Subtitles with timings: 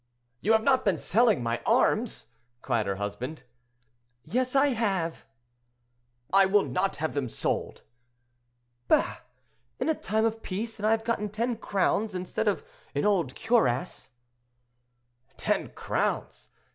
[0.39, 2.25] "You have not been selling my arms?"
[2.63, 3.43] cried her husband.
[4.23, 5.25] "Yes, I have."
[6.33, 7.83] "I will not have them sold."
[8.87, 9.17] "Bah!
[9.79, 14.09] in time of peace; and I have got ten crowns instead of an old cuirass."
[15.37, 16.49] "Ten crowns!